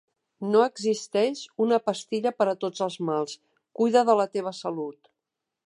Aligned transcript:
No 0.53 0.61
existeix 0.67 1.41
una 1.65 1.79
pastilla 1.89 2.33
per 2.39 2.49
a 2.53 2.57
tots 2.65 2.85
els 2.87 2.97
mals, 3.11 3.37
cuida 3.81 4.05
de 4.09 4.17
la 4.23 4.29
teva 4.39 4.59
salut. 4.65 5.13